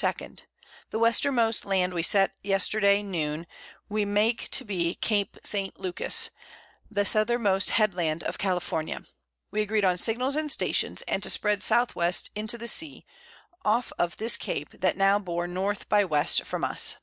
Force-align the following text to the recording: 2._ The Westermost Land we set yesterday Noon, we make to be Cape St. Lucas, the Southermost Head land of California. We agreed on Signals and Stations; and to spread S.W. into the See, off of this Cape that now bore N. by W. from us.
2._ 0.00 0.38
The 0.88 0.98
Westermost 0.98 1.66
Land 1.66 1.92
we 1.92 2.02
set 2.02 2.34
yesterday 2.42 3.02
Noon, 3.02 3.46
we 3.90 4.06
make 4.06 4.48
to 4.50 4.64
be 4.64 4.94
Cape 4.94 5.36
St. 5.44 5.78
Lucas, 5.78 6.30
the 6.90 7.04
Southermost 7.04 7.68
Head 7.72 7.92
land 7.92 8.22
of 8.24 8.38
California. 8.38 9.04
We 9.50 9.60
agreed 9.60 9.84
on 9.84 9.98
Signals 9.98 10.36
and 10.36 10.50
Stations; 10.50 11.02
and 11.02 11.22
to 11.22 11.28
spread 11.28 11.58
S.W. 11.58 12.12
into 12.34 12.56
the 12.56 12.66
See, 12.66 13.04
off 13.62 13.92
of 13.98 14.16
this 14.16 14.38
Cape 14.38 14.70
that 14.80 14.96
now 14.96 15.18
bore 15.18 15.44
N. 15.44 15.76
by 15.90 16.00
W. 16.04 16.24
from 16.46 16.64
us. 16.64 16.96